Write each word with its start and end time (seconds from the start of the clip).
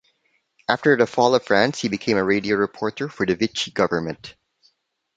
After 0.67 0.97
the 0.97 1.05
fall 1.05 1.35
of 1.35 1.45
France 1.45 1.79
he 1.81 1.87
became 1.87 2.17
a 2.17 2.23
radio 2.23 2.55
reporter 2.55 3.07
for 3.07 3.23
the 3.23 3.35
Vichy 3.35 3.69
government. 3.69 4.33